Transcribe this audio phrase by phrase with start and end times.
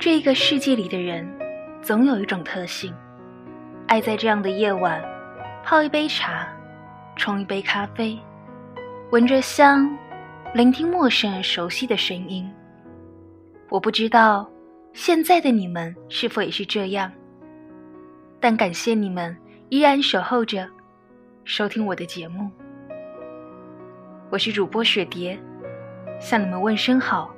[0.00, 1.28] 这个世界里的人，
[1.82, 2.94] 总有一种特性，
[3.88, 5.02] 爱在这样的夜晚，
[5.64, 6.46] 泡一杯茶，
[7.16, 8.16] 冲一杯咖啡，
[9.10, 9.90] 闻着香，
[10.54, 12.48] 聆听陌生而熟悉的声音。
[13.70, 14.48] 我不知道
[14.92, 17.10] 现在的你们是否也是这样，
[18.38, 19.36] 但感谢你们
[19.68, 20.64] 依然守候着，
[21.42, 22.48] 收听我的节目。
[24.30, 25.36] 我是主播雪蝶，
[26.20, 27.34] 向你们问声好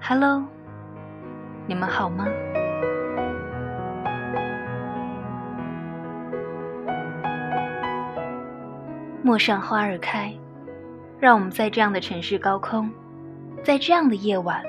[0.00, 0.44] ，Hello。
[1.66, 2.26] 你们好吗？
[9.22, 10.30] 陌上花儿开，
[11.18, 12.90] 让我们在这样的城市高空，
[13.62, 14.62] 在这样的夜晚，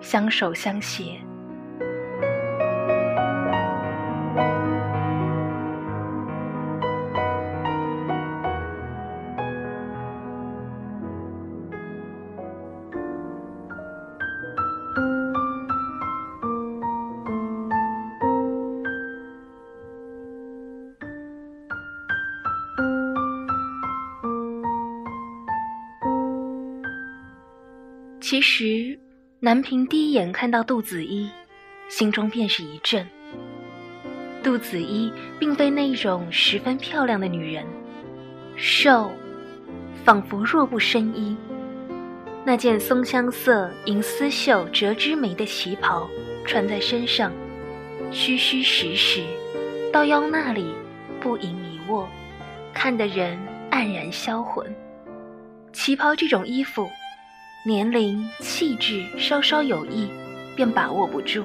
[0.00, 1.20] 相守相携。
[28.30, 28.96] 其实，
[29.40, 31.28] 南平第一眼看到杜子一，
[31.88, 33.04] 心中便是一震。
[34.40, 37.66] 杜子一并非那种十分漂亮的女人，
[38.54, 39.10] 瘦，
[40.04, 41.36] 仿佛弱不生衣。
[42.44, 46.08] 那件松香色银丝绣折枝梅的旗袍
[46.46, 47.32] 穿在身上，
[48.12, 49.24] 虚虚实实，
[49.92, 50.72] 到腰那里
[51.18, 52.08] 不盈一握，
[52.72, 53.36] 看得人
[53.72, 54.72] 黯然销魂。
[55.72, 56.88] 旗袍这种衣服。
[57.62, 60.08] 年龄、气质稍稍有异，
[60.56, 61.42] 便把握不住；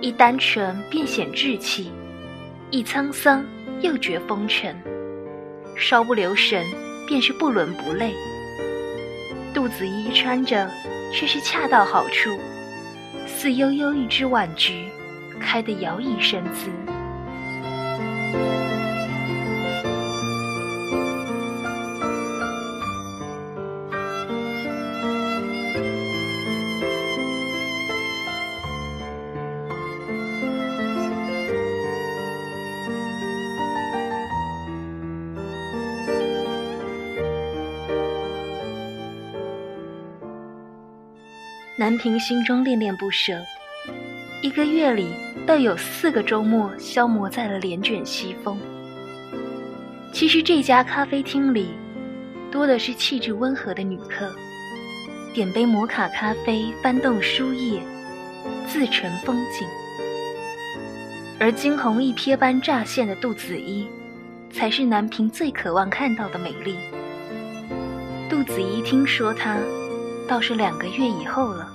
[0.00, 1.90] 一单纯便显稚气，
[2.70, 3.44] 一沧桑
[3.80, 4.76] 又觉风尘。
[5.74, 6.64] 稍不留神，
[7.08, 8.14] 便是不伦不类。
[9.52, 10.70] 杜子衣穿着，
[11.12, 12.38] 却是恰到好处，
[13.26, 14.84] 似悠悠一枝晚菊，
[15.40, 16.70] 开得摇曳生姿。
[41.78, 43.40] 南平心中恋恋不舍，
[44.42, 45.06] 一个月里
[45.46, 48.58] 倒有四个周末消磨在了帘卷西风。
[50.12, 51.68] 其实这家咖啡厅里，
[52.50, 54.28] 多的是气质温和的女客，
[55.32, 57.80] 点杯摩卡咖啡，翻动书页，
[58.66, 59.64] 自成风景。
[61.38, 63.86] 而惊鸿一瞥般乍现的杜子衣，
[64.52, 66.74] 才是南平最渴望看到的美丽。
[68.28, 69.56] 杜子衣听说他。
[70.28, 71.72] 倒是两个月以后了，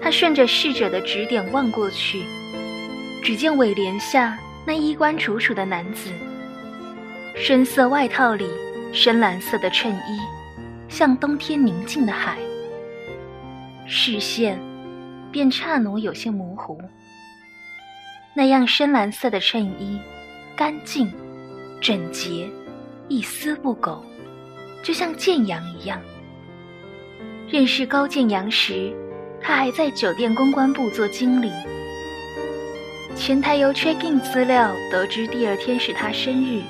[0.00, 2.24] 他顺着侍者的指点望过去，
[3.22, 6.10] 只见尾帘下那衣冠楚楚的男子，
[7.36, 8.48] 深色外套里
[8.92, 10.18] 深蓝色的衬衣，
[10.88, 12.38] 像冬天宁静的海。
[13.86, 14.58] 视线
[15.30, 16.80] 便刹那有些模糊。
[18.34, 20.00] 那样深蓝色的衬衣，
[20.56, 21.12] 干净、
[21.80, 22.48] 整洁，
[23.08, 24.02] 一丝不苟，
[24.82, 26.00] 就像剑阳一样。
[27.54, 28.92] 认识高建阳时，
[29.40, 31.52] 他还在酒店公关部做经理。
[33.14, 36.60] 前台由 check in 资料得知第二天是他生日，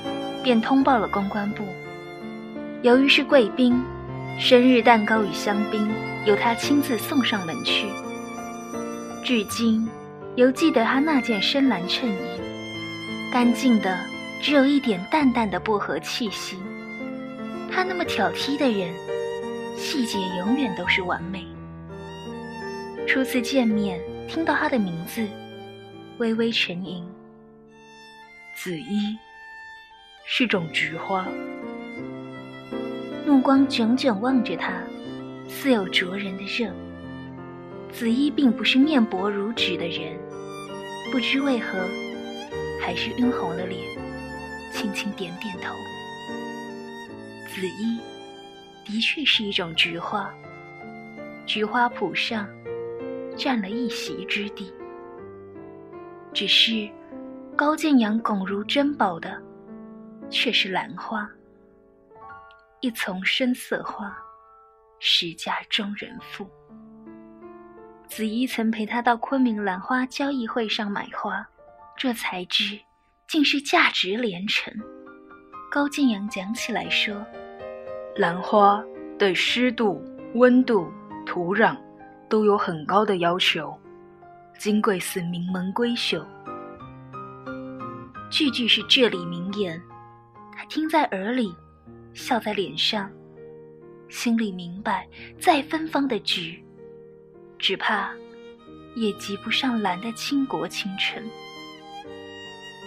[0.42, 1.64] 便通报了公关部。
[2.82, 3.82] 由于是贵宾，
[4.38, 5.90] 生日蛋糕与香槟
[6.26, 7.86] 由他亲自送上门去。
[9.24, 9.88] 至今，
[10.36, 12.18] 犹记得他那件深蓝衬衣，
[13.32, 13.98] 干净的
[14.42, 16.58] 只有一点淡淡的薄荷气息。
[17.72, 18.92] 他那么挑剔的人。
[19.76, 21.46] 细节永远都是完美。
[23.06, 25.26] 初次见面，听到他的名字，
[26.18, 27.06] 微微沉吟。
[28.56, 29.18] 紫衣，
[30.24, 31.26] 是种菊花。
[33.26, 34.82] 目光炯炯望着他，
[35.48, 36.72] 似有灼人的热。
[37.92, 40.16] 紫衣并不是面薄如纸的人，
[41.12, 41.78] 不知为何，
[42.80, 43.80] 还是晕红了脸，
[44.72, 45.74] 轻轻点点头。
[47.48, 48.00] 紫衣。
[48.84, 50.32] 的确是一种菊花，
[51.46, 52.46] 菊花圃上
[53.36, 54.72] 占了一席之地。
[56.32, 56.88] 只是
[57.56, 59.40] 高建阳拱如珍宝的，
[60.28, 61.28] 却是兰花，
[62.80, 64.16] 一丛深色花，
[64.98, 66.48] 十家中人妇。
[68.06, 71.48] 子怡曾陪他到昆明兰花交易会上买花，
[71.96, 72.78] 这才知
[73.26, 74.72] 竟是价值连城。
[75.70, 77.24] 高建阳讲起来说。
[78.16, 78.80] 兰花
[79.18, 80.00] 对湿度、
[80.34, 80.86] 温度、
[81.26, 81.76] 土壤
[82.28, 83.76] 都有很高的要求，
[84.56, 86.24] 金贵似名门闺秀。
[88.30, 89.82] 句句是至理名言，
[90.56, 91.52] 他听在耳里，
[92.12, 93.10] 笑在脸上，
[94.08, 95.08] 心里明白，
[95.40, 96.64] 再芬芳的菊，
[97.58, 98.12] 只怕
[98.94, 101.20] 也及不上兰的倾国倾城。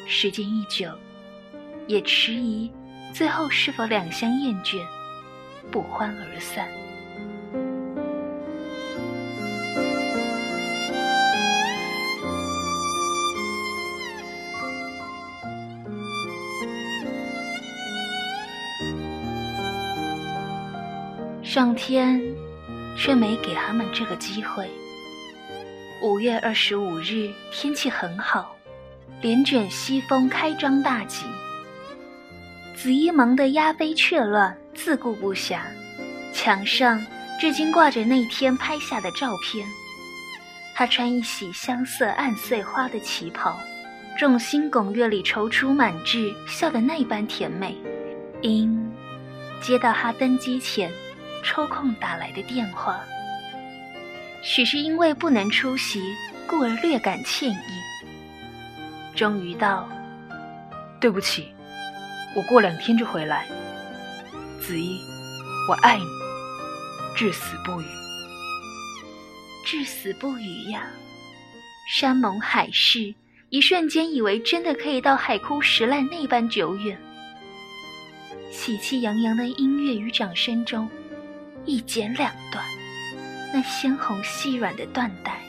[0.05, 0.89] 时间一久，
[1.85, 2.71] 也迟疑，
[3.13, 4.81] 最后是否两相厌倦，
[5.71, 6.67] 不欢而散。
[21.43, 22.21] 上天
[22.95, 24.69] 却没给他们这个机会。
[26.03, 28.55] 五月二十五日，天气很好，
[29.21, 31.25] 帘卷西风，开张大吉。
[32.75, 35.59] 紫衣忙得鸦飞雀乱，自顾不暇。
[36.31, 37.05] 墙上
[37.41, 39.67] 至今挂着那天拍下的照片。
[40.73, 43.59] 她穿一袭香色暗碎花的旗袍，
[44.17, 47.75] 众星拱月里踌躇满志，笑得那般甜美。
[48.41, 48.89] 因
[49.59, 50.89] 接到他登机前。
[51.43, 52.99] 抽空打来的电话，
[54.41, 56.01] 许是因为不能出席，
[56.45, 59.15] 故而略感歉意。
[59.15, 59.87] 终于道
[60.99, 61.53] ：“对不起，
[62.35, 63.45] 我过两天就回来。”
[64.67, 64.99] 子怡，
[65.69, 66.05] 我爱你，
[67.15, 67.85] 至死不渝。
[69.65, 70.85] 至死不渝呀！
[71.95, 73.15] 山盟海誓，
[73.49, 76.99] 一瞬间以为真的可以到海枯石烂那般久远。
[78.51, 80.89] 喜气洋洋的音乐与掌声中。
[81.65, 82.61] 一剪两断，
[83.53, 85.39] 那鲜红细软的缎带。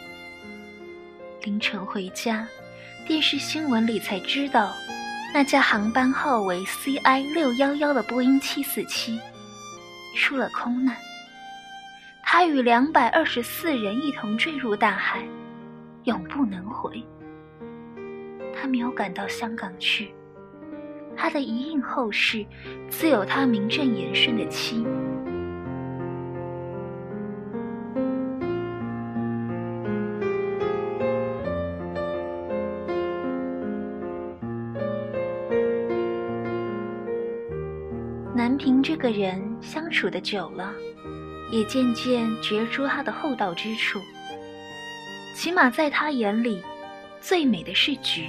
[1.43, 2.47] 凌晨回家，
[3.05, 4.73] 电视新闻里才知道，
[5.39, 9.21] 那架航班号为 CI 六幺幺的波音七四七
[10.17, 10.97] 出了空难。
[12.25, 15.23] 他与两百二十四人一同坠入大海，
[16.03, 17.01] 永不能回。
[18.53, 20.13] 他没有赶到香港去，
[21.17, 22.45] 他的一应后事，
[22.91, 24.85] 自有他名正言顺的妻。
[38.59, 40.73] 平这个人相处的久了，
[41.51, 44.01] 也渐渐觉出他的厚道之处。
[45.35, 46.61] 起码在他眼里，
[47.21, 48.29] 最美的是菊。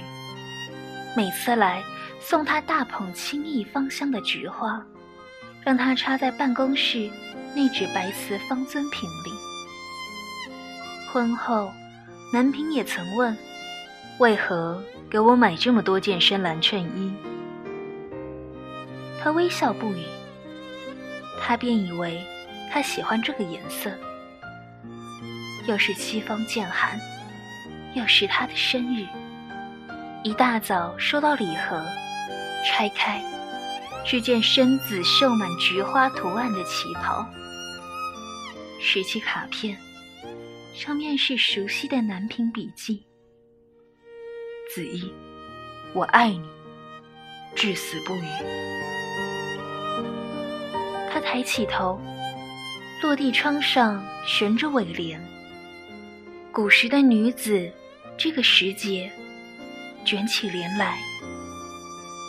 [1.16, 1.82] 每次来
[2.20, 4.80] 送他大捧清逸芳香的菊花，
[5.64, 7.10] 让他插在办公室
[7.54, 9.30] 那只白瓷方尊瓶里。
[11.12, 11.68] 婚后，
[12.32, 13.36] 南平也曾问：
[14.20, 14.80] 为何
[15.10, 17.12] 给我买这么多件深蓝衬衣？
[19.20, 20.04] 他微笑不语，
[21.40, 22.22] 他便以为
[22.70, 23.90] 他喜欢这个颜色。
[25.66, 26.98] 又是西方渐寒，
[27.94, 29.06] 又是他的生日。
[30.22, 31.84] 一大早收到礼盒，
[32.66, 33.22] 拆开，
[34.04, 37.26] 只见深紫绣满菊花图案的旗袍。
[38.80, 39.76] 拾起卡片，
[40.74, 43.04] 上面是熟悉的南屏笔记
[44.74, 45.12] ：“子怡，
[45.94, 46.42] 我爱你，
[47.54, 48.22] 至死不渝。”
[51.20, 52.00] 抬起头，
[53.02, 55.20] 落地窗上悬着尾帘。
[56.52, 57.70] 古时的女子，
[58.18, 59.10] 这个时节，
[60.04, 60.98] 卷起帘来，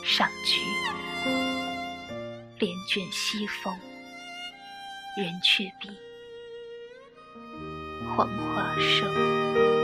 [0.05, 0.61] 赏菊。
[2.59, 3.73] 帘卷西风，
[5.17, 5.89] 人却比
[8.15, 9.80] 黄花瘦。